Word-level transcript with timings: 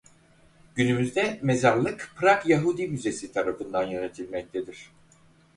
Günümüzde 0.75 1.39
mezarlık 1.41 2.13
Prag 2.15 2.45
Yahudi 2.47 2.87
Müzesi 2.87 3.31
tarafından 3.33 3.87
yönetilmektedir. 3.87 4.91